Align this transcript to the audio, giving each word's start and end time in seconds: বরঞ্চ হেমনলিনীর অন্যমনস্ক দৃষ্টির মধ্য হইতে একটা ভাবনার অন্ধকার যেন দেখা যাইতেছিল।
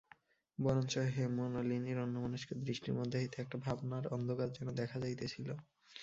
বরঞ্চ 0.57 0.93
হেমনলিনীর 1.15 1.97
অন্যমনস্ক 1.99 2.49
দৃষ্টির 2.61 2.93
মধ্য 2.93 3.13
হইতে 3.17 3.37
একটা 3.41 3.57
ভাবনার 3.57 4.05
অন্ধকার 4.07 4.47
যেন 4.51 4.67
দেখা 4.71 4.97
যাইতেছিল। 4.99 5.47